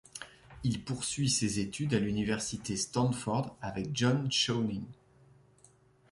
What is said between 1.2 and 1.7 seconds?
ses